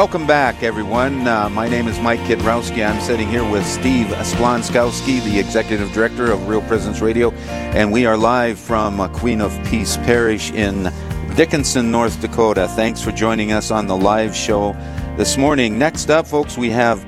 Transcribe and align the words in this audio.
Welcome 0.00 0.26
back, 0.26 0.62
everyone. 0.62 1.28
Uh, 1.28 1.50
my 1.50 1.68
name 1.68 1.86
is 1.86 2.00
Mike 2.00 2.20
Kidrowski. 2.20 2.88
I'm 2.88 3.02
sitting 3.02 3.28
here 3.28 3.44
with 3.46 3.66
Steve 3.66 4.06
Splonskowski, 4.06 5.22
the 5.24 5.38
Executive 5.38 5.92
Director 5.92 6.32
of 6.32 6.48
Real 6.48 6.62
Presence 6.62 7.02
Radio, 7.02 7.32
and 7.32 7.92
we 7.92 8.06
are 8.06 8.16
live 8.16 8.58
from 8.58 8.98
uh, 8.98 9.08
Queen 9.08 9.42
of 9.42 9.52
Peace 9.66 9.98
Parish 9.98 10.52
in 10.52 10.90
Dickinson, 11.36 11.90
North 11.90 12.18
Dakota. 12.22 12.66
Thanks 12.68 13.02
for 13.02 13.12
joining 13.12 13.52
us 13.52 13.70
on 13.70 13.86
the 13.86 13.94
live 13.94 14.34
show 14.34 14.72
this 15.18 15.36
morning. 15.36 15.78
Next 15.78 16.08
up, 16.08 16.26
folks, 16.26 16.56
we 16.56 16.70
have 16.70 17.06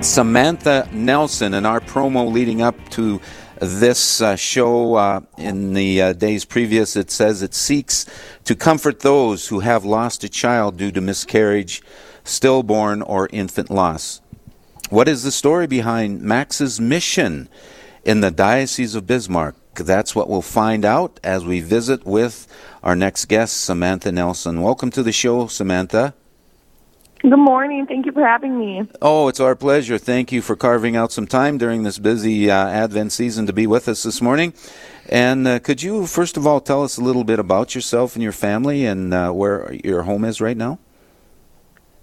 Samantha 0.00 0.88
Nelson 0.92 1.52
and 1.52 1.66
our 1.66 1.80
promo 1.80 2.32
leading 2.32 2.62
up 2.62 2.76
to 2.92 3.20
this 3.60 4.22
uh, 4.22 4.36
show 4.36 4.94
uh, 4.94 5.20
in 5.36 5.74
the 5.74 6.00
uh, 6.00 6.12
days 6.14 6.44
previous. 6.44 6.96
It 6.96 7.10
says 7.10 7.42
it 7.42 7.54
seeks 7.54 8.06
to 8.44 8.54
comfort 8.54 9.00
those 9.00 9.48
who 9.48 9.60
have 9.60 9.84
lost 9.84 10.24
a 10.24 10.28
child 10.28 10.78
due 10.78 10.90
to 10.92 11.00
miscarriage, 11.00 11.82
stillborn, 12.24 13.02
or 13.02 13.28
infant 13.32 13.70
loss. 13.70 14.22
What 14.88 15.08
is 15.08 15.22
the 15.22 15.30
story 15.30 15.66
behind 15.66 16.22
Max's 16.22 16.80
mission 16.80 17.48
in 18.02 18.22
the 18.22 18.30
Diocese 18.30 18.94
of 18.94 19.06
Bismarck? 19.06 19.54
That's 19.74 20.16
what 20.16 20.28
we'll 20.28 20.42
find 20.42 20.84
out 20.84 21.20
as 21.22 21.44
we 21.44 21.60
visit 21.60 22.04
with 22.04 22.48
our 22.82 22.96
next 22.96 23.26
guest, 23.26 23.58
Samantha 23.58 24.10
Nelson. 24.10 24.62
Welcome 24.62 24.90
to 24.90 25.02
the 25.02 25.12
show, 25.12 25.46
Samantha. 25.46 26.14
Good 27.22 27.36
morning. 27.36 27.86
Thank 27.86 28.06
you 28.06 28.12
for 28.12 28.26
having 28.26 28.58
me. 28.58 28.88
Oh, 29.02 29.28
it's 29.28 29.40
our 29.40 29.54
pleasure. 29.54 29.98
Thank 29.98 30.32
you 30.32 30.40
for 30.40 30.56
carving 30.56 30.96
out 30.96 31.12
some 31.12 31.26
time 31.26 31.58
during 31.58 31.82
this 31.82 31.98
busy 31.98 32.50
uh, 32.50 32.66
Advent 32.68 33.12
season 33.12 33.46
to 33.46 33.52
be 33.52 33.66
with 33.66 33.88
us 33.88 34.04
this 34.04 34.22
morning. 34.22 34.54
And 35.06 35.46
uh, 35.46 35.58
could 35.58 35.82
you, 35.82 36.06
first 36.06 36.38
of 36.38 36.46
all, 36.46 36.62
tell 36.62 36.82
us 36.82 36.96
a 36.96 37.02
little 37.02 37.24
bit 37.24 37.38
about 37.38 37.74
yourself 37.74 38.14
and 38.14 38.22
your 38.22 38.32
family 38.32 38.86
and 38.86 39.12
uh, 39.12 39.32
where 39.32 39.70
your 39.84 40.04
home 40.04 40.24
is 40.24 40.40
right 40.40 40.56
now? 40.56 40.78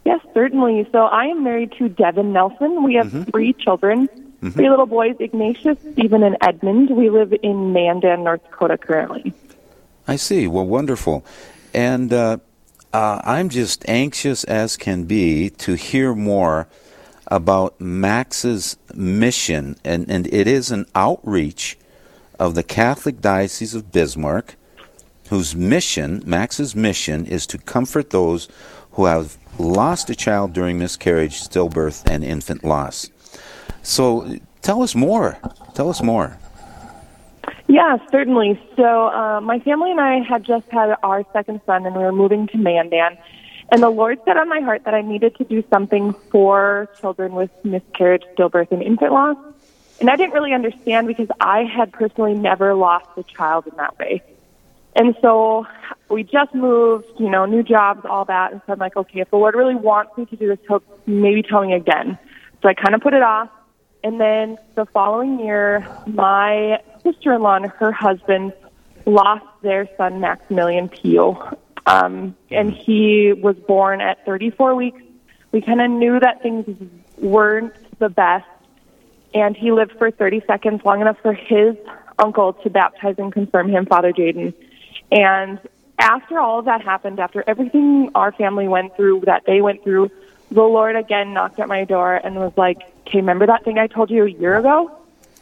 Yes, 0.05 0.19
certainly. 0.35 0.87
So 0.91 1.05
I 1.05 1.25
am 1.25 1.43
married 1.43 1.71
to 1.79 1.89
Devin 1.89 2.31
Nelson. 2.31 2.83
We 2.83 2.93
have 2.93 3.07
mm-hmm. 3.07 3.23
three 3.31 3.53
children, 3.53 4.07
mm-hmm. 4.07 4.51
three 4.51 4.69
little 4.69 4.85
boys, 4.85 5.15
Ignatius, 5.19 5.79
Stephen, 5.93 6.21
and 6.21 6.37
Edmund. 6.41 6.91
We 6.91 7.09
live 7.09 7.33
in 7.41 7.73
Mandan, 7.73 8.23
North 8.23 8.43
Dakota 8.43 8.77
currently. 8.77 9.33
I 10.07 10.15
see. 10.15 10.47
Well, 10.47 10.67
wonderful. 10.67 11.25
And 11.73 12.13
uh, 12.97 13.21
I'm 13.23 13.49
just 13.49 13.87
anxious 13.87 14.43
as 14.45 14.75
can 14.75 15.03
be 15.03 15.51
to 15.51 15.75
hear 15.75 16.15
more 16.15 16.67
about 17.27 17.79
Max's 17.79 18.75
mission, 18.91 19.75
and, 19.83 20.09
and 20.09 20.25
it 20.33 20.47
is 20.47 20.71
an 20.71 20.87
outreach 20.95 21.77
of 22.39 22.55
the 22.55 22.63
Catholic 22.63 23.21
Diocese 23.21 23.75
of 23.75 23.91
Bismarck, 23.91 24.55
whose 25.29 25.55
mission, 25.55 26.23
Max's 26.25 26.75
mission, 26.75 27.27
is 27.27 27.45
to 27.47 27.59
comfort 27.59 28.09
those 28.09 28.47
who 28.93 29.05
have 29.05 29.37
lost 29.59 30.09
a 30.09 30.15
child 30.15 30.53
during 30.53 30.79
miscarriage, 30.79 31.39
stillbirth, 31.43 32.01
and 32.09 32.23
infant 32.23 32.63
loss. 32.63 33.11
So 33.83 34.39
tell 34.63 34.81
us 34.81 34.95
more. 34.95 35.37
Tell 35.75 35.91
us 35.91 36.01
more. 36.01 36.39
Yeah, 37.77 37.97
certainly. 38.09 38.59
So 38.75 39.09
uh, 39.09 39.39
my 39.39 39.59
family 39.59 39.91
and 39.91 40.01
I 40.01 40.23
had 40.27 40.43
just 40.43 40.65
had 40.71 40.95
our 41.03 41.23
second 41.31 41.61
son, 41.67 41.85
and 41.85 41.95
we 41.95 42.01
were 42.01 42.11
moving 42.11 42.47
to 42.47 42.57
Mandan. 42.57 43.19
And 43.71 43.83
the 43.83 43.89
Lord 43.91 44.17
set 44.25 44.35
on 44.35 44.49
my 44.49 44.61
heart 44.61 44.85
that 44.85 44.95
I 44.95 45.03
needed 45.03 45.35
to 45.35 45.43
do 45.43 45.63
something 45.69 46.13
for 46.31 46.89
children 46.99 47.33
with 47.33 47.51
miscarriage, 47.63 48.23
stillbirth, 48.33 48.71
and 48.71 48.81
infant 48.81 49.13
loss. 49.13 49.37
And 49.99 50.09
I 50.09 50.15
didn't 50.15 50.33
really 50.33 50.55
understand 50.55 51.05
because 51.05 51.27
I 51.39 51.65
had 51.65 51.93
personally 51.93 52.33
never 52.33 52.73
lost 52.73 53.09
a 53.15 53.21
child 53.21 53.67
in 53.67 53.77
that 53.77 53.99
way. 53.99 54.23
And 54.95 55.15
so 55.21 55.67
we 56.09 56.23
just 56.23 56.55
moved, 56.55 57.05
you 57.19 57.29
know, 57.29 57.45
new 57.45 57.61
jobs, 57.61 58.07
all 58.09 58.25
that. 58.25 58.53
And 58.53 58.61
so 58.65 58.73
I'm 58.73 58.79
like, 58.79 58.97
okay, 58.97 59.19
if 59.19 59.29
the 59.29 59.37
Lord 59.37 59.53
really 59.53 59.75
wants 59.75 60.17
me 60.17 60.25
to 60.25 60.35
do 60.35 60.47
this, 60.47 60.57
he'll 60.67 60.81
maybe 61.05 61.43
tell 61.43 61.63
me 61.63 61.73
again. 61.73 62.17
So 62.63 62.69
I 62.69 62.73
kind 62.73 62.95
of 62.95 63.01
put 63.01 63.13
it 63.13 63.21
off. 63.21 63.51
And 64.03 64.19
then 64.19 64.57
the 64.73 64.85
following 64.87 65.39
year, 65.39 65.87
my 66.07 66.81
sister 67.11 67.33
in 67.33 67.41
law 67.41 67.55
and 67.55 67.67
her 67.67 67.91
husband 67.91 68.53
lost 69.05 69.45
their 69.61 69.87
son, 69.97 70.19
Maximilian 70.19 70.89
Peel. 70.89 71.57
Um, 71.85 72.35
and 72.51 72.71
he 72.71 73.33
was 73.33 73.55
born 73.55 74.01
at 74.01 74.25
34 74.25 74.75
weeks. 74.75 75.01
We 75.51 75.61
kind 75.61 75.81
of 75.81 75.89
knew 75.89 76.19
that 76.19 76.41
things 76.41 76.65
weren't 77.17 77.73
the 77.99 78.09
best. 78.09 78.45
And 79.33 79.55
he 79.55 79.71
lived 79.71 79.93
for 79.97 80.11
30 80.11 80.41
seconds, 80.45 80.81
long 80.83 81.01
enough 81.01 81.17
for 81.21 81.33
his 81.33 81.75
uncle 82.19 82.53
to 82.53 82.69
baptize 82.69 83.15
and 83.17 83.31
confirm 83.31 83.69
him, 83.69 83.85
Father 83.85 84.11
Jaden. 84.11 84.53
And 85.11 85.59
after 85.99 86.39
all 86.39 86.59
of 86.59 86.65
that 86.65 86.81
happened, 86.81 87.19
after 87.19 87.43
everything 87.47 88.11
our 88.15 88.31
family 88.31 88.67
went 88.67 88.95
through, 88.95 89.21
that 89.21 89.43
they 89.45 89.61
went 89.61 89.83
through, 89.83 90.11
the 90.51 90.63
Lord 90.63 90.95
again 90.95 91.33
knocked 91.33 91.59
at 91.59 91.67
my 91.67 91.85
door 91.85 92.15
and 92.15 92.35
was 92.35 92.53
like, 92.57 92.79
okay, 93.07 93.19
remember 93.19 93.47
that 93.47 93.63
thing 93.63 93.77
I 93.77 93.87
told 93.87 94.09
you 94.09 94.25
a 94.25 94.29
year 94.29 94.57
ago? 94.57 94.91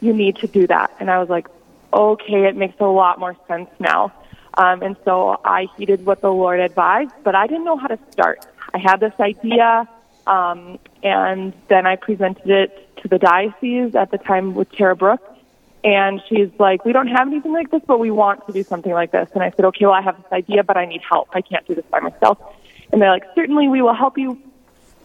You 0.00 0.12
need 0.12 0.36
to 0.36 0.46
do 0.46 0.66
that. 0.66 0.92
And 1.00 1.10
I 1.10 1.18
was 1.18 1.28
like, 1.28 1.48
okay, 1.92 2.44
it 2.46 2.56
makes 2.56 2.80
a 2.80 2.86
lot 2.86 3.18
more 3.18 3.36
sense 3.48 3.70
now. 3.78 4.12
Um, 4.54 4.82
and 4.82 4.96
so 5.04 5.38
I 5.44 5.66
heeded 5.76 6.06
what 6.06 6.20
the 6.20 6.32
Lord 6.32 6.60
advised, 6.60 7.12
but 7.24 7.34
I 7.34 7.46
didn't 7.46 7.64
know 7.64 7.76
how 7.76 7.88
to 7.88 7.98
start. 8.10 8.46
I 8.72 8.78
had 8.78 9.00
this 9.00 9.12
idea, 9.20 9.88
um, 10.26 10.78
and 11.02 11.52
then 11.68 11.86
I 11.86 11.96
presented 11.96 12.48
it 12.48 12.96
to 13.02 13.08
the 13.08 13.18
diocese 13.18 13.94
at 13.94 14.10
the 14.10 14.18
time 14.18 14.54
with 14.54 14.72
Tara 14.72 14.96
Brooks, 14.96 15.30
And 15.86 16.20
she's 16.28 16.50
like, 16.58 16.84
we 16.84 16.92
don't 16.92 17.06
have 17.06 17.28
anything 17.28 17.52
like 17.52 17.70
this, 17.70 17.80
but 17.86 18.00
we 18.00 18.10
want 18.10 18.44
to 18.48 18.52
do 18.52 18.64
something 18.64 18.90
like 18.90 19.12
this. 19.12 19.28
And 19.34 19.42
I 19.42 19.50
said, 19.52 19.66
okay, 19.66 19.84
well, 19.84 19.94
I 19.94 20.02
have 20.02 20.16
this 20.16 20.32
idea, 20.32 20.64
but 20.64 20.76
I 20.76 20.84
need 20.84 21.00
help. 21.08 21.28
I 21.32 21.42
can't 21.42 21.64
do 21.64 21.76
this 21.76 21.84
by 21.92 22.00
myself. 22.00 22.38
And 22.92 23.00
they're 23.00 23.10
like, 23.10 23.22
certainly 23.36 23.68
we 23.68 23.82
will 23.82 23.94
help 23.94 24.18
you. 24.18 24.36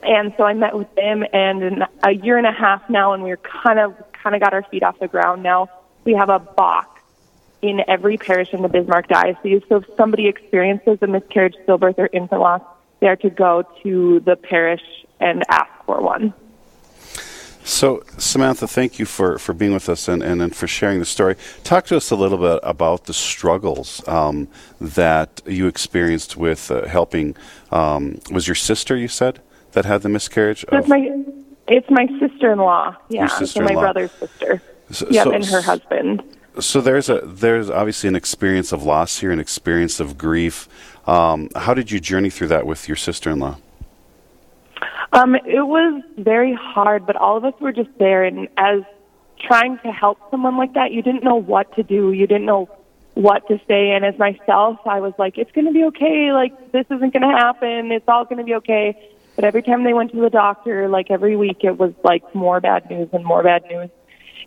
And 0.02 0.34
so 0.38 0.44
I 0.44 0.54
met 0.56 0.76
with 0.76 0.94
them, 0.96 1.24
and 1.34 1.62
in 1.62 1.84
a 2.04 2.12
year 2.12 2.40
and 2.40 2.48
a 2.48 2.52
half 2.52 2.90
now, 2.90 3.14
and 3.14 3.22
we're 3.22 3.38
kind 3.38 3.78
of 3.78 3.94
kind 4.12 4.36
of 4.36 4.42
got 4.42 4.54
our 4.54 4.64
feet 4.64 4.82
off 4.82 4.98
the 4.98 5.08
ground 5.08 5.44
now. 5.44 5.70
We 6.04 6.14
have 6.14 6.30
a 6.30 6.40
box 6.40 7.02
in 7.62 7.84
every 7.88 8.18
parish 8.18 8.54
in 8.54 8.62
the 8.62 8.68
Bismarck 8.68 9.08
Diocese. 9.08 9.62
So 9.70 9.78
if 9.78 9.86
somebody 9.96 10.28
experiences 10.28 10.98
a 11.02 11.08
miscarriage, 11.08 11.56
stillbirth, 11.66 11.98
or 12.00 12.10
infant 12.12 12.42
loss, 12.42 12.62
they 13.00 13.08
are 13.08 13.16
to 13.18 13.30
go 13.30 13.64
to 13.84 14.20
the 14.22 14.36
parish 14.36 14.82
and 15.20 15.44
ask 15.50 15.70
for 15.86 16.02
one. 16.02 16.34
So, 17.64 18.04
Samantha, 18.18 18.68
thank 18.68 18.98
you 18.98 19.06
for, 19.06 19.38
for 19.38 19.54
being 19.54 19.74
with 19.74 19.88
us 19.88 20.08
and, 20.08 20.24
and, 20.24 20.42
and 20.42 20.56
for 20.56 20.68
sharing 20.68 20.98
the 20.98 21.06
story. 21.06 21.36
Talk 21.64 21.86
to 21.88 21.98
us 21.98 22.10
a 22.10 22.16
little 22.16 22.40
bit 22.40 22.60
about 22.64 23.06
the 23.06 23.14
struggles 23.14 24.06
um, 24.08 24.48
that 24.80 25.42
you 25.46 25.68
experienced 25.68 26.36
with 26.36 26.72
uh, 26.72 26.88
helping. 26.88 27.36
Um, 27.72 28.20
was 28.32 28.48
your 28.48 28.56
sister, 28.56 28.98
you 28.98 29.08
said, 29.08 29.42
that 29.74 29.86
had 29.86 30.02
the 30.02 30.10
miscarriage? 30.10 30.64
Of... 30.66 30.88
My, 30.88 31.24
it's 31.68 31.90
my 31.92 32.08
sister 32.20 32.52
in 32.52 32.58
law. 32.58 32.96
Yeah, 33.10 33.28
so 33.28 33.62
my 33.62 33.74
brother's 33.74 34.12
sister. 34.14 34.62
So, 34.92 35.08
yep, 35.10 35.26
so, 35.26 35.32
and 35.32 35.46
her 35.46 35.62
husband. 35.62 36.24
So 36.60 36.82
there's 36.82 37.10
a 37.10 37.22
there's 37.24 37.70
obviously 37.70 38.08
an 38.10 38.16
experience 38.16 38.72
of 38.72 38.84
loss 38.84 39.20
here, 39.20 39.32
an 39.32 39.40
experience 39.40 40.00
of 40.00 40.18
grief. 40.18 40.68
Um, 41.08 41.50
how 41.56 41.74
did 41.74 41.92
you 41.92 42.00
journey 42.00 42.30
through 42.30 42.50
that 42.50 42.68
with 42.68 42.88
your 42.88 42.98
sister-in-law? 42.98 43.58
Um, 45.14 45.36
it 45.36 45.66
was 45.66 46.04
very 46.18 46.54
hard, 46.54 47.06
but 47.06 47.16
all 47.16 47.38
of 47.38 47.44
us 47.44 47.54
were 47.60 47.72
just 47.72 47.90
there, 47.98 48.24
and 48.24 48.48
as 48.58 48.84
trying 49.40 49.78
to 49.80 49.92
help 49.92 50.20
someone 50.30 50.58
like 50.58 50.74
that, 50.74 50.92
you 50.92 51.02
didn't 51.02 51.24
know 51.24 51.36
what 51.36 51.74
to 51.76 51.84
do. 51.84 52.12
You 52.12 52.28
didn't 52.28 52.46
know 52.46 52.70
what 53.14 53.48
to 53.48 53.60
say. 53.68 53.92
And 53.92 54.06
as 54.06 54.18
myself, 54.18 54.80
I 54.86 55.00
was 55.00 55.14
like, 55.18 55.38
it's 55.38 55.52
going 55.52 55.68
to 55.68 55.74
be 55.74 55.84
okay. 55.86 56.32
Like, 56.32 56.72
this 56.72 56.86
isn't 56.90 57.14
going 57.14 57.24
to 57.24 57.38
happen. 57.38 57.92
It's 57.92 58.08
all 58.08 58.26
going 58.26 58.38
to 58.38 58.44
be 58.44 58.56
okay. 58.56 58.98
But 59.36 59.46
every 59.46 59.64
time 59.64 59.84
they 59.84 59.94
went 59.94 60.12
to 60.12 60.22
the 60.22 60.30
doctor, 60.30 60.88
like 60.88 61.10
every 61.10 61.36
week, 61.36 61.64
it 61.64 61.78
was 61.78 61.94
like 62.04 62.36
more 62.36 62.60
bad 62.60 62.90
news 62.90 63.10
and 63.14 63.26
more 63.26 63.44
bad 63.44 63.64
news. 63.70 63.90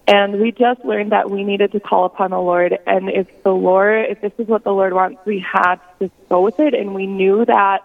And 0.06 0.40
we 0.40 0.52
just 0.52 0.84
learned 0.84 1.12
that 1.12 1.30
we 1.30 1.44
needed 1.44 1.72
to 1.72 1.80
call 1.80 2.04
upon 2.04 2.30
the 2.30 2.40
Lord. 2.40 2.78
And 2.86 3.08
if 3.08 3.42
the 3.42 3.54
Lord, 3.54 4.06
if 4.10 4.20
this 4.20 4.32
is 4.38 4.46
what 4.46 4.62
the 4.62 4.72
Lord 4.72 4.92
wants, 4.92 5.24
we 5.24 5.38
had 5.38 5.76
to 6.00 6.10
go 6.28 6.42
with 6.42 6.60
it. 6.60 6.74
And 6.74 6.94
we 6.94 7.06
knew 7.06 7.44
that 7.46 7.82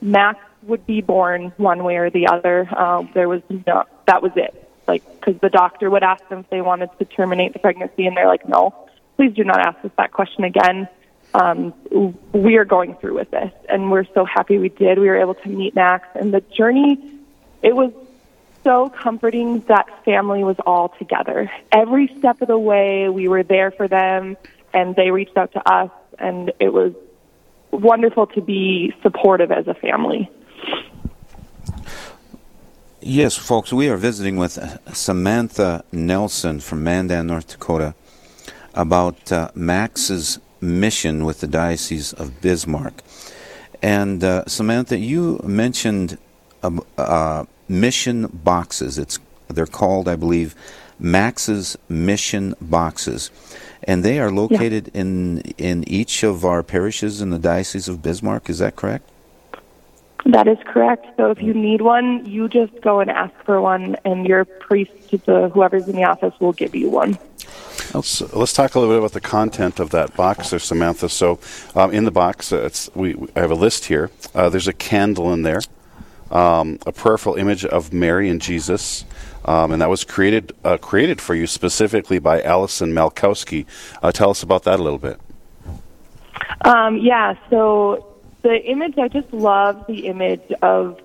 Max 0.00 0.38
would 0.62 0.86
be 0.86 1.02
born 1.02 1.52
one 1.58 1.84
way 1.84 1.96
or 1.96 2.08
the 2.08 2.28
other. 2.28 2.68
Um, 2.74 3.10
there 3.12 3.28
was 3.28 3.42
no, 3.66 3.84
that 4.06 4.22
was 4.22 4.32
it. 4.36 4.58
Like, 4.86 5.04
because 5.20 5.40
the 5.40 5.50
doctor 5.50 5.90
would 5.90 6.02
ask 6.02 6.26
them 6.28 6.40
if 6.40 6.50
they 6.50 6.60
wanted 6.60 6.90
to 6.98 7.04
terminate 7.04 7.52
the 7.52 7.58
pregnancy, 7.58 8.06
and 8.06 8.16
they're 8.16 8.26
like, 8.26 8.48
no, 8.48 8.74
please 9.16 9.32
do 9.34 9.44
not 9.44 9.60
ask 9.60 9.84
us 9.84 9.92
that 9.96 10.12
question 10.12 10.44
again. 10.44 10.88
Um, 11.34 11.72
we 12.32 12.56
are 12.56 12.64
going 12.64 12.96
through 12.96 13.14
with 13.14 13.30
this, 13.30 13.52
and 13.68 13.90
we're 13.90 14.06
so 14.12 14.24
happy 14.24 14.58
we 14.58 14.70
did. 14.70 14.98
We 14.98 15.06
were 15.08 15.20
able 15.20 15.34
to 15.34 15.48
meet 15.48 15.74
Max, 15.74 16.08
and 16.14 16.34
the 16.34 16.40
journey, 16.40 16.98
it 17.62 17.76
was 17.76 17.92
so 18.64 18.90
comforting 18.90 19.60
that 19.68 20.04
family 20.04 20.44
was 20.44 20.56
all 20.66 20.90
together. 20.90 21.50
Every 21.72 22.08
step 22.18 22.40
of 22.42 22.48
the 22.48 22.58
way, 22.58 23.08
we 23.08 23.28
were 23.28 23.42
there 23.42 23.70
for 23.70 23.88
them, 23.88 24.36
and 24.72 24.94
they 24.96 25.10
reached 25.10 25.36
out 25.36 25.52
to 25.52 25.68
us, 25.70 25.90
and 26.18 26.52
it 26.60 26.72
was 26.72 26.92
wonderful 27.70 28.26
to 28.28 28.40
be 28.40 28.94
supportive 29.02 29.50
as 29.50 29.66
a 29.66 29.74
family. 29.74 30.30
Yes, 33.00 33.36
folks, 33.36 33.72
we 33.72 33.88
are 33.88 33.96
visiting 33.96 34.36
with 34.36 34.58
Samantha 34.92 35.84
Nelson 35.90 36.60
from 36.60 36.84
Mandan, 36.84 37.26
North 37.26 37.48
Dakota, 37.48 37.94
about 38.74 39.32
uh, 39.32 39.50
Max's 39.56 40.38
mission 40.60 41.24
with 41.24 41.40
the 41.40 41.48
Diocese 41.48 42.12
of 42.12 42.40
Bismarck. 42.40 43.02
And 43.82 44.22
uh, 44.22 44.44
Samantha, 44.46 44.96
you 44.96 45.40
mentioned 45.42 46.16
uh, 46.62 47.44
mission 47.68 48.26
boxes. 48.28 48.98
It's 48.98 49.18
they're 49.48 49.66
called, 49.66 50.08
I 50.08 50.16
believe, 50.16 50.54
Max's 50.98 51.76
Mission 51.88 52.54
Boxes, 52.60 53.30
and 53.82 54.04
they 54.04 54.18
are 54.18 54.30
located 54.30 54.90
yeah. 54.94 55.00
in 55.00 55.40
in 55.58 55.88
each 55.88 56.22
of 56.22 56.44
our 56.44 56.62
parishes 56.62 57.20
in 57.20 57.30
the 57.30 57.38
Diocese 57.38 57.88
of 57.88 58.02
Bismarck. 58.02 58.48
Is 58.48 58.58
that 58.58 58.76
correct? 58.76 59.08
That 60.24 60.46
is 60.46 60.58
correct. 60.64 61.06
So 61.16 61.32
if 61.32 61.42
you 61.42 61.52
need 61.52 61.80
one, 61.82 62.24
you 62.24 62.48
just 62.48 62.80
go 62.80 63.00
and 63.00 63.10
ask 63.10 63.34
for 63.44 63.60
one, 63.60 63.96
and 64.04 64.24
your 64.24 64.44
priest, 64.44 64.92
the, 65.26 65.48
whoever's 65.48 65.88
in 65.88 65.96
the 65.96 66.04
office, 66.04 66.32
will 66.38 66.52
give 66.52 66.76
you 66.76 66.88
one. 66.88 67.18
So 68.02 68.30
let's 68.32 68.52
talk 68.52 68.74
a 68.74 68.78
little 68.78 68.94
bit 68.94 68.98
about 69.00 69.12
the 69.12 69.20
content 69.20 69.80
of 69.80 69.90
that 69.90 70.14
box 70.16 70.50
there, 70.50 70.60
Samantha. 70.60 71.08
So 71.08 71.40
um, 71.74 71.92
in 71.92 72.04
the 72.04 72.12
box, 72.12 72.52
uh, 72.52 72.70
we, 72.94 73.14
we, 73.14 73.28
I 73.34 73.40
have 73.40 73.50
a 73.50 73.56
list 73.56 73.86
here. 73.86 74.10
Uh, 74.32 74.48
there's 74.48 74.68
a 74.68 74.72
candle 74.72 75.32
in 75.32 75.42
there, 75.42 75.60
um, 76.32 76.78
a 76.86 76.92
prayerful 76.92 77.34
image 77.34 77.64
of 77.64 77.92
Mary 77.92 78.28
and 78.28 78.40
Jesus, 78.40 79.04
um, 79.44 79.72
and 79.72 79.82
that 79.82 79.88
was 79.88 80.02
created 80.04 80.52
uh, 80.64 80.78
created 80.78 81.20
for 81.20 81.34
you 81.34 81.46
specifically 81.46 82.18
by 82.18 82.42
Allison 82.42 82.92
Malkowski. 82.92 83.66
Uh, 84.02 84.10
tell 84.10 84.30
us 84.30 84.42
about 84.42 84.64
that 84.64 84.80
a 84.80 84.82
little 84.82 84.98
bit. 84.98 85.20
Um, 86.64 86.96
yeah, 86.96 87.34
so 87.50 88.12
the 88.42 88.62
image, 88.64 88.98
I 88.98 89.08
just 89.08 89.32
love 89.32 89.86
the 89.86 90.06
image 90.06 90.42
of 90.62 91.00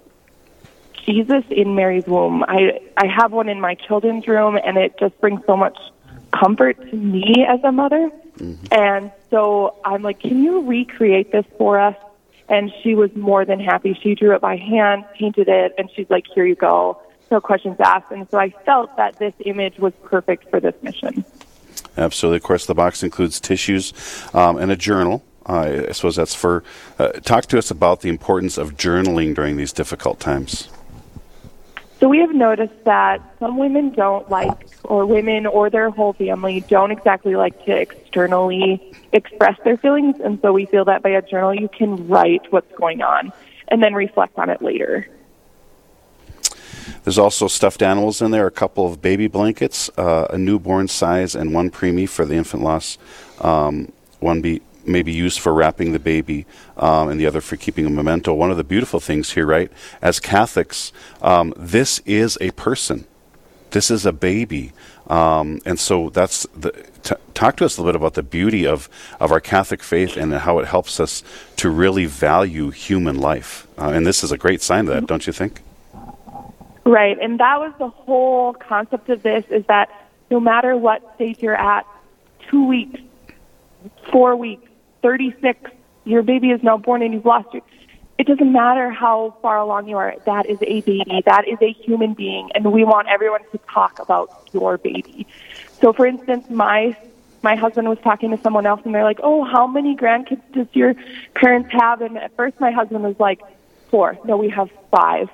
Jesus 1.05 1.43
in 1.49 1.75
Mary's 1.75 2.05
womb. 2.05 2.43
I, 2.47 2.81
I 2.97 3.07
have 3.07 3.31
one 3.31 3.49
in 3.49 3.61
my 3.61 3.75
children's 3.75 4.27
room, 4.27 4.57
and 4.63 4.77
it 4.77 4.97
just 4.99 5.19
brings 5.21 5.41
so 5.45 5.55
much 5.55 5.77
comfort 6.31 6.77
to 6.89 6.95
me 6.95 7.45
as 7.47 7.59
a 7.63 7.71
mother. 7.71 8.11
Mm-hmm. 8.37 8.65
And 8.71 9.11
so 9.29 9.75
I'm 9.85 10.03
like, 10.03 10.19
can 10.19 10.43
you 10.43 10.63
recreate 10.63 11.31
this 11.31 11.45
for 11.57 11.79
us? 11.79 11.95
And 12.49 12.71
she 12.81 12.95
was 12.95 13.13
more 13.15 13.43
than 13.45 13.59
happy. 13.59 13.97
She 14.01 14.15
drew 14.15 14.33
it 14.33 14.41
by 14.41 14.55
hand, 14.55 15.05
painted 15.17 15.49
it, 15.49 15.73
and 15.77 15.89
she's 15.93 16.09
like, 16.09 16.25
here 16.33 16.45
you 16.45 16.55
go. 16.55 17.01
No 17.29 17.41
questions 17.41 17.75
asked. 17.79 18.11
And 18.11 18.29
so 18.29 18.37
I 18.37 18.51
felt 18.65 18.95
that 18.95 19.19
this 19.19 19.33
image 19.45 19.79
was 19.79 19.93
perfect 20.03 20.49
for 20.49 20.59
this 20.59 20.75
mission. 20.81 21.25
Absolutely. 21.97 22.37
Of 22.37 22.43
course, 22.43 22.65
the 22.65 22.75
box 22.75 23.03
includes 23.03 23.39
tissues 23.39 23.93
um, 24.33 24.57
and 24.57 24.71
a 24.71 24.77
journal. 24.77 25.23
Uh, 25.45 25.85
I 25.89 25.91
suppose 25.91 26.15
that's 26.15 26.35
for. 26.35 26.63
Uh, 26.99 27.09
talk 27.13 27.45
to 27.47 27.57
us 27.57 27.71
about 27.71 28.01
the 28.01 28.09
importance 28.09 28.57
of 28.57 28.75
journaling 28.75 29.33
during 29.35 29.57
these 29.57 29.73
difficult 29.73 30.19
times. 30.19 30.69
So 31.99 32.07
we 32.07 32.19
have 32.19 32.33
noticed 32.33 32.83
that 32.83 33.21
some 33.39 33.57
women 33.57 33.89
don't 33.89 34.29
like, 34.29 34.67
or 34.83 35.05
women 35.05 35.47
or 35.47 35.69
their 35.69 35.89
whole 35.89 36.13
family 36.13 36.61
don't 36.61 36.91
exactly 36.91 37.35
like 37.35 37.65
to 37.65 37.75
externally 37.75 38.93
express 39.13 39.57
their 39.63 39.77
feelings. 39.77 40.19
And 40.19 40.39
so 40.41 40.53
we 40.53 40.67
feel 40.67 40.85
that 40.85 41.01
by 41.01 41.09
a 41.09 41.21
journal, 41.23 41.55
you 41.55 41.67
can 41.67 42.07
write 42.07 42.51
what's 42.51 42.71
going 42.75 43.01
on 43.01 43.33
and 43.69 43.81
then 43.81 43.93
reflect 43.93 44.37
on 44.37 44.49
it 44.49 44.61
later. 44.61 45.07
There's 47.03 47.17
also 47.17 47.47
stuffed 47.47 47.81
animals 47.81 48.21
in 48.21 48.31
there, 48.31 48.47
a 48.47 48.51
couple 48.51 48.85
of 48.85 49.01
baby 49.01 49.27
blankets, 49.27 49.89
uh, 49.97 50.27
a 50.29 50.37
newborn 50.37 50.87
size, 50.87 51.35
and 51.35 51.53
one 51.53 51.71
preemie 51.71 52.07
for 52.07 52.25
the 52.25 52.35
infant 52.35 52.63
loss. 52.63 52.97
Um, 53.41 53.91
one 54.19 54.41
be 54.41 54.61
may 54.87 55.01
be 55.01 55.11
used 55.11 55.39
for 55.39 55.53
wrapping 55.53 55.91
the 55.91 55.99
baby, 55.99 56.45
um, 56.77 57.09
and 57.09 57.19
the 57.19 57.25
other 57.25 57.41
for 57.41 57.55
keeping 57.55 57.85
a 57.85 57.89
memento. 57.89 58.33
One 58.33 58.51
of 58.51 58.57
the 58.57 58.63
beautiful 58.63 58.99
things 58.99 59.31
here, 59.31 59.45
right? 59.45 59.71
As 60.01 60.19
Catholics, 60.19 60.91
um, 61.21 61.53
this 61.57 61.99
is 62.05 62.37
a 62.41 62.51
person. 62.51 63.05
This 63.71 63.91
is 63.91 64.05
a 64.05 64.13
baby, 64.13 64.71
um, 65.07 65.59
and 65.65 65.79
so 65.79 66.09
that's 66.09 66.47
the. 66.55 66.71
T- 67.03 67.15
talk 67.33 67.57
to 67.57 67.65
us 67.65 67.77
a 67.77 67.81
little 67.81 67.91
bit 67.91 67.95
about 67.97 68.13
the 68.13 68.23
beauty 68.23 68.65
of 68.65 68.89
of 69.19 69.31
our 69.31 69.41
Catholic 69.41 69.83
faith 69.83 70.15
and 70.15 70.33
how 70.33 70.59
it 70.59 70.67
helps 70.67 70.99
us 70.99 71.21
to 71.57 71.69
really 71.69 72.05
value 72.05 72.69
human 72.71 73.19
life. 73.19 73.67
Uh, 73.77 73.89
and 73.89 74.07
this 74.07 74.23
is 74.23 74.31
a 74.31 74.37
great 74.37 74.61
sign 74.61 74.87
of 74.87 74.93
that, 74.93 75.05
don't 75.05 75.27
you 75.27 75.33
think? 75.33 75.61
Right, 76.85 77.17
and 77.19 77.39
that 77.41 77.59
was 77.59 77.73
the 77.77 77.89
whole 77.89 78.53
concept 78.53 79.09
of 79.09 79.21
this: 79.21 79.43
is 79.49 79.65
that 79.67 79.89
no 80.31 80.39
matter 80.39 80.77
what 80.77 81.15
stage 81.15 81.39
you're 81.41 81.55
at, 81.55 81.85
two 82.49 82.65
weeks, 82.65 83.01
four 84.11 84.35
weeks, 84.37 84.66
36, 85.07 85.71
your 86.03 86.21
baby 86.21 86.49
is 86.49 86.61
now 86.61 86.77
born 86.77 87.01
and 87.01 87.13
you've 87.13 87.25
lost 87.25 87.53
your. 87.53 87.63
It 88.17 88.27
doesn't 88.27 88.51
matter 88.51 88.89
how 88.89 89.37
far 89.41 89.57
along 89.57 89.87
you 89.87 89.95
are. 89.95 90.15
That 90.25 90.47
is 90.47 90.57
a 90.61 90.81
baby. 90.81 91.23
That 91.25 91.47
is 91.47 91.57
a 91.61 91.71
human 91.71 92.13
being, 92.13 92.51
and 92.53 92.73
we 92.73 92.83
want 92.83 93.07
everyone 93.07 93.39
to 93.53 93.57
talk 93.73 93.99
about 93.99 94.49
your 94.51 94.77
baby. 94.77 95.25
So, 95.79 95.93
for 95.93 96.05
instance, 96.05 96.49
my 96.49 96.97
my 97.41 97.55
husband 97.55 97.87
was 97.87 97.99
talking 97.99 98.31
to 98.31 98.37
someone 98.41 98.65
else, 98.65 98.81
and 98.83 98.93
they're 98.93 99.05
like, 99.05 99.21
"Oh, 99.23 99.45
how 99.45 99.65
many 99.65 99.95
grandkids 99.95 100.41
does 100.51 100.67
your 100.73 100.93
parents 101.35 101.69
have?" 101.71 102.01
And 102.01 102.17
at 102.17 102.35
first, 102.35 102.59
my 102.59 102.71
husband 102.71 103.03
was 103.05 103.17
like, 103.17 103.39
four. 103.89 104.17
No, 104.25 104.35
we 104.35 104.49
have 104.49 104.69
five. 104.91 105.29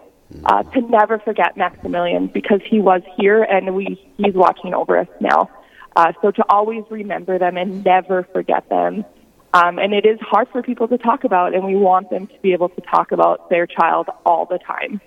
Uh, 0.46 0.62
to 0.62 0.82
never 0.82 1.18
forget 1.18 1.58
Maximilian 1.58 2.28
because 2.28 2.62
he 2.64 2.80
was 2.80 3.02
here 3.18 3.42
and 3.42 3.76
we 3.76 3.86
he's 4.18 4.36
watching 4.36 4.76
over 4.76 5.00
us 5.00 5.08
now. 5.20 5.50
Uh, 5.96 6.12
so 6.22 6.30
to 6.32 6.44
always 6.50 6.84
remember 6.92 7.40
them 7.40 7.56
and 7.58 7.84
never 7.84 8.24
forget 8.34 8.68
them 8.70 9.06
um, 9.54 9.78
and 9.80 9.94
it 9.94 10.06
is 10.06 10.20
hard 10.22 10.48
for 10.50 10.62
people 10.62 10.88
to 10.88 10.98
talk 10.98 11.24
about, 11.24 11.54
and 11.54 11.64
we 11.64 11.76
want 11.76 12.10
them 12.10 12.28
to 12.28 12.40
be 12.42 12.54
able 12.54 12.70
to 12.70 12.82
talk 12.82 13.12
about 13.12 13.50
their 13.50 13.68
child 13.68 14.08
all 14.26 14.46
the 14.46 14.60
time. 14.60 15.00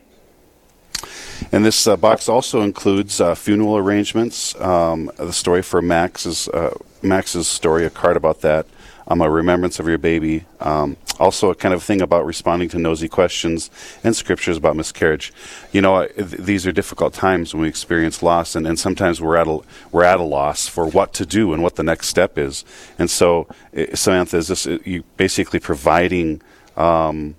And 1.53 1.65
this 1.65 1.87
uh, 1.87 1.97
box 1.97 2.29
also 2.29 2.63
includes 2.63 3.21
uh, 3.21 3.35
funeral 3.35 3.77
arrangements, 3.77 4.59
um, 4.61 5.11
the 5.17 5.33
story 5.33 5.63
for 5.63 5.83
Max's 5.83 6.49
uh, 6.49 6.75
Max's 7.03 7.47
story, 7.47 7.85
a 7.85 7.91
card 7.91 8.17
about 8.17 8.41
that, 8.41 8.67
um, 9.09 9.21
a 9.21 9.31
remembrance 9.31 9.79
of 9.79 9.89
your 9.89 9.99
baby. 9.99 10.45
Um, 10.61 10.97
also, 11.19 11.51
a 11.51 11.55
kind 11.55 11.73
of 11.73 11.83
thing 11.83 12.03
about 12.03 12.27
responding 12.27 12.69
to 12.71 12.79
nosy 12.79 13.09
questions 13.09 13.71
and 14.05 14.15
scriptures 14.15 14.57
about 14.57 14.77
miscarriage. 14.77 15.33
You 15.73 15.81
know, 15.81 16.07
th- 16.07 16.31
these 16.31 16.67
are 16.67 16.73
difficult 16.73 17.15
times 17.15 17.55
when 17.55 17.63
we 17.63 17.69
experience 17.69 18.23
loss, 18.23 18.55
and, 18.55 18.67
and 18.67 18.79
sometimes 18.79 19.21
we're 19.21 19.37
at 19.37 19.47
a 19.47 19.61
we're 19.93 20.05
at 20.05 20.21
a 20.21 20.25
loss 20.25 20.67
for 20.69 20.87
what 20.87 21.15
to 21.15 21.27
do 21.27 21.53
and 21.53 21.63
what 21.63 21.77
the 21.77 21.83
next 21.83 22.09
step 22.09 22.37
is. 22.37 22.65
And 22.99 23.11
so, 23.11 23.49
Samantha, 23.95 24.37
is 24.39 24.49
this 24.49 24.67
you 24.67 25.05
basically 25.17 25.61
providing? 25.61 26.43
Um, 26.77 27.37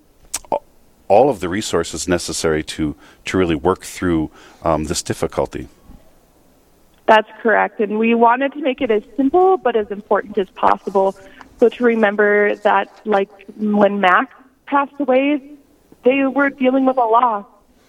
all 1.09 1.29
of 1.29 1.39
the 1.39 1.47
resources 1.47 2.07
necessary 2.07 2.63
to, 2.63 2.95
to 3.25 3.37
really 3.37 3.55
work 3.55 3.83
through 3.83 4.29
um, 4.63 4.85
this 4.85 5.01
difficulty. 5.01 5.67
That's 7.07 7.29
correct. 7.41 7.79
And 7.79 7.97
we 7.97 8.13
wanted 8.13 8.51
to 8.53 8.61
make 8.61 8.81
it 8.81 8.91
as 8.91 9.03
simple 9.15 9.57
but 9.57 9.75
as 9.75 9.89
important 9.91 10.37
as 10.37 10.49
possible 10.49 11.15
so 11.59 11.69
to 11.69 11.83
remember 11.83 12.55
that, 12.57 13.01
like 13.05 13.29
when 13.57 13.99
Max 13.99 14.33
passed 14.65 14.93
away, 14.99 15.41
they 16.03 16.23
were 16.23 16.49
dealing 16.49 16.85
with 16.85 16.97
a 16.97 17.05
loss. 17.05 17.45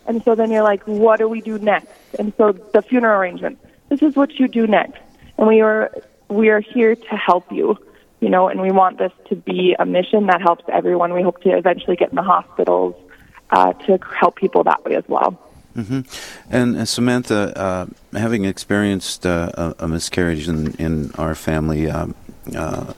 And 0.06 0.22
so 0.24 0.34
then 0.34 0.50
you're 0.50 0.62
like, 0.62 0.82
what 0.84 1.18
do 1.18 1.28
we 1.28 1.40
do 1.40 1.58
next? 1.58 1.92
And 2.18 2.32
so 2.38 2.52
the 2.52 2.82
funeral 2.82 3.20
arrangement, 3.20 3.58
this 3.90 4.02
is 4.02 4.16
what 4.16 4.38
you 4.38 4.48
do 4.48 4.66
next. 4.66 5.00
And 5.36 5.46
we 5.46 5.60
are, 5.60 5.92
we 6.28 6.48
are 6.48 6.60
here 6.60 6.94
to 6.96 7.16
help 7.16 7.52
you, 7.52 7.76
you 8.20 8.30
know, 8.30 8.48
and 8.48 8.60
we 8.62 8.70
want 8.70 8.98
this 8.98 9.12
to 9.28 9.36
be 9.36 9.76
a 9.78 9.84
mission 9.84 10.26
that 10.26 10.40
helps 10.40 10.64
everyone. 10.72 11.12
We 11.12 11.22
hope 11.22 11.42
to 11.42 11.50
eventually 11.50 11.96
get 11.96 12.08
in 12.08 12.16
the 12.16 12.22
hospitals 12.22 12.94
uh, 13.50 13.74
to 13.74 13.98
help 14.18 14.36
people 14.36 14.64
that 14.64 14.84
way 14.84 14.96
as 14.96 15.04
well. 15.08 15.38
Mm-hmm. 15.76 16.00
And 16.50 16.76
uh, 16.76 16.84
Samantha, 16.86 17.56
uh, 17.56 17.86
having 18.18 18.44
experienced 18.44 19.26
uh, 19.26 19.50
a, 19.54 19.84
a, 19.84 19.88
miscarriage 19.88 20.48
in, 20.48 20.74
in 20.74 21.12
our 21.12 21.36
family, 21.36 21.88
um, 21.88 22.14
uh, 22.56 22.94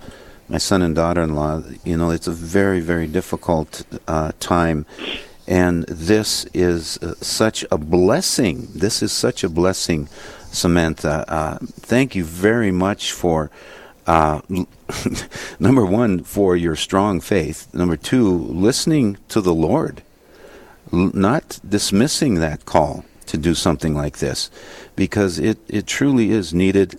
my 0.50 0.59
son 0.59 0.83
and 0.83 0.97
daughter-in-law, 0.97 1.62
you 1.85 1.97
know, 1.97 2.11
it's 2.11 2.26
a 2.26 2.33
very, 2.33 2.80
very 2.80 3.07
difficult 3.07 3.87
uh, 4.09 4.33
time, 4.40 4.85
and 5.47 5.85
this 5.85 6.45
is 6.52 6.99
uh, 6.99 7.14
such 7.21 7.64
a 7.71 7.78
blessing. 7.78 8.66
This 8.75 9.00
is 9.00 9.12
such 9.12 9.45
a 9.45 9.49
blessing, 9.49 10.09
Samantha. 10.50 11.25
Uh, 11.28 11.59
thank 11.62 12.16
you 12.16 12.25
very 12.25 12.73
much 12.73 13.12
for. 13.12 13.50
Uh, 14.07 14.40
number 15.61 15.87
one, 15.87 16.25
for 16.25 16.57
your 16.57 16.75
strong 16.75 17.21
faith. 17.21 17.73
Number 17.73 17.97
two, 17.97 18.28
listening 18.28 19.19
to 19.28 19.40
the 19.40 19.54
Lord, 19.54 20.02
L- 20.92 21.12
not 21.14 21.61
dismissing 21.69 22.37
that 22.37 22.64
call 22.64 23.04
to 23.26 23.37
do 23.37 23.54
something 23.54 23.95
like 23.95 24.19
this, 24.19 24.50
because 24.97 25.38
it, 25.38 25.59
it 25.69 25.87
truly 25.87 26.30
is 26.30 26.52
needed 26.52 26.99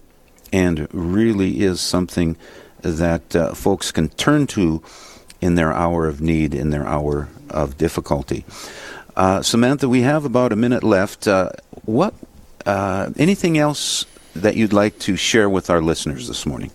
and 0.54 0.88
really 0.94 1.62
is 1.62 1.82
something 1.82 2.38
that 2.82 3.36
uh, 3.36 3.54
folks 3.54 3.92
can 3.92 4.10
turn 4.10 4.48
to 4.48 4.82
in 5.42 5.56
their 5.56 5.74
hour 5.74 6.08
of 6.08 6.22
need, 6.22 6.54
in 6.54 6.70
their 6.70 6.88
hour 6.88 7.28
of 7.50 7.78
difficulty. 7.78 8.46
Uh, 9.16 9.42
Samantha, 9.42 9.90
we 9.90 10.02
have 10.02 10.24
about 10.24 10.54
a 10.54 10.56
minute 10.56 10.84
left. 10.84 11.28
Uh, 11.28 11.50
what 11.86 12.14
uh, 12.66 13.12
anything 13.18 13.58
else 13.58 14.06
that 14.36 14.56
you'd 14.56 14.74
like 14.74 14.98
to 15.00 15.16
share 15.16 15.50
with 15.50 15.70
our 15.70 15.82
listeners 15.82 16.28
this 16.28 16.46
morning? 16.46 16.72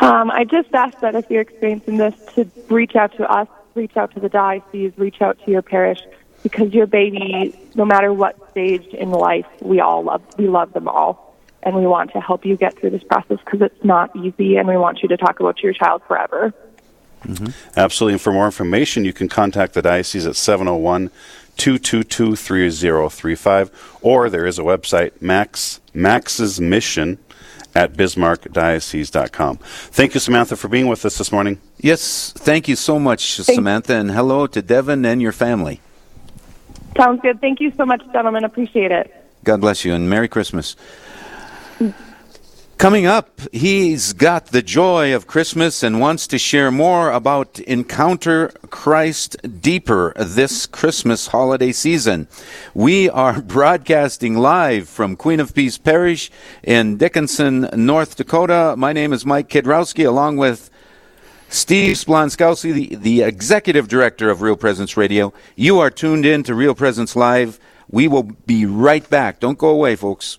Um, 0.00 0.30
I 0.30 0.44
just 0.44 0.74
ask 0.74 0.98
that 1.00 1.14
if 1.14 1.30
you're 1.30 1.40
experiencing 1.40 1.96
this, 1.96 2.14
to 2.34 2.46
reach 2.68 2.96
out 2.96 3.16
to 3.16 3.30
us, 3.30 3.48
reach 3.74 3.96
out 3.96 4.12
to 4.14 4.20
the 4.20 4.28
diocese, 4.28 4.92
reach 4.96 5.22
out 5.22 5.38
to 5.44 5.50
your 5.50 5.62
parish, 5.62 6.00
because 6.42 6.74
your 6.74 6.86
baby, 6.86 7.56
no 7.74 7.84
matter 7.84 8.12
what 8.12 8.36
stage 8.50 8.86
in 8.88 9.12
life, 9.12 9.46
we 9.62 9.80
all 9.80 10.02
love, 10.02 10.22
we 10.36 10.48
love 10.48 10.72
them 10.74 10.88
all 10.88 11.23
and 11.64 11.74
we 11.74 11.86
want 11.86 12.12
to 12.12 12.20
help 12.20 12.44
you 12.44 12.56
get 12.56 12.78
through 12.78 12.90
this 12.90 13.02
process 13.04 13.38
because 13.44 13.62
it's 13.62 13.84
not 13.84 14.14
easy, 14.16 14.56
and 14.56 14.68
we 14.68 14.76
want 14.76 15.02
you 15.02 15.08
to 15.08 15.16
talk 15.16 15.40
about 15.40 15.62
your 15.62 15.72
child 15.72 16.02
forever. 16.06 16.52
Mm-hmm. 17.24 17.48
Absolutely. 17.76 18.14
And 18.14 18.20
for 18.20 18.32
more 18.32 18.44
information, 18.44 19.04
you 19.04 19.12
can 19.12 19.28
contact 19.28 19.74
the 19.74 19.82
diocese 19.82 20.26
at 20.26 20.36
701 20.36 21.10
222 21.56 22.36
3035. 22.36 23.98
Or 24.02 24.28
there 24.28 24.46
is 24.46 24.58
a 24.58 24.62
website, 24.62 25.20
Max, 25.20 25.80
Max's 25.94 26.60
Mission 26.60 27.18
at 27.74 27.94
bismarckdiocese.com. 27.94 29.56
Thank 29.56 30.14
you, 30.14 30.20
Samantha, 30.20 30.56
for 30.56 30.68
being 30.68 30.86
with 30.86 31.04
us 31.04 31.18
this 31.18 31.32
morning. 31.32 31.60
Yes, 31.78 32.32
thank 32.32 32.68
you 32.68 32.76
so 32.76 32.98
much, 32.98 33.32
Samantha, 33.42 33.94
and 33.94 34.10
hello 34.10 34.46
to 34.46 34.62
Devin 34.62 35.04
and 35.04 35.20
your 35.20 35.32
family. 35.32 35.80
Sounds 36.96 37.20
good. 37.22 37.40
Thank 37.40 37.60
you 37.60 37.72
so 37.76 37.84
much, 37.84 38.02
gentlemen. 38.12 38.44
Appreciate 38.44 38.92
it. 38.92 39.12
God 39.42 39.60
bless 39.60 39.84
you, 39.84 39.92
and 39.92 40.08
Merry 40.08 40.28
Christmas. 40.28 40.76
Coming 42.78 43.06
up, 43.06 43.40
he's 43.52 44.12
got 44.12 44.46
the 44.46 44.60
joy 44.60 45.14
of 45.14 45.28
Christmas 45.28 45.82
and 45.82 46.00
wants 46.00 46.26
to 46.26 46.38
share 46.38 46.70
more 46.70 47.12
about 47.12 47.58
Encounter 47.60 48.48
Christ 48.68 49.36
Deeper 49.60 50.12
this 50.18 50.66
Christmas 50.66 51.28
holiday 51.28 51.72
season. 51.72 52.26
We 52.74 53.08
are 53.08 53.40
broadcasting 53.42 54.36
live 54.36 54.88
from 54.88 55.16
Queen 55.16 55.40
of 55.40 55.54
Peace 55.54 55.78
Parish 55.78 56.30
in 56.62 56.98
Dickinson, 56.98 57.70
North 57.74 58.16
Dakota. 58.16 58.74
My 58.76 58.92
name 58.92 59.12
is 59.12 59.24
Mike 59.24 59.48
Kidrowski, 59.48 60.06
along 60.06 60.36
with 60.36 60.68
Steve 61.48 61.96
Splonskowski, 61.96 62.74
the, 62.74 62.96
the 62.96 63.22
executive 63.22 63.88
director 63.88 64.28
of 64.28 64.42
Real 64.42 64.56
Presence 64.56 64.96
Radio. 64.96 65.32
You 65.54 65.78
are 65.78 65.90
tuned 65.90 66.26
in 66.26 66.42
to 66.42 66.54
Real 66.54 66.74
Presence 66.74 67.14
Live. 67.14 67.60
We 67.88 68.08
will 68.08 68.24
be 68.24 68.66
right 68.66 69.08
back. 69.08 69.40
Don't 69.40 69.58
go 69.58 69.68
away, 69.68 69.94
folks. 69.96 70.38